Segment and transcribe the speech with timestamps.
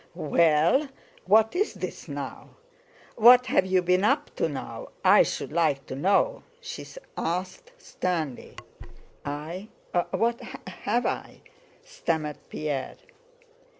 [0.15, 0.87] "Well,
[1.25, 2.55] what's this now?
[3.17, 8.55] What have you been up to now, I should like to know?" she asked sternly.
[9.23, 9.67] "I?
[10.09, 11.41] What have I...?"
[11.83, 12.95] stammered Pierre.